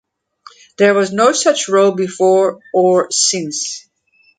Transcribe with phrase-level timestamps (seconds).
[0.79, 3.87] There was no such role before or since.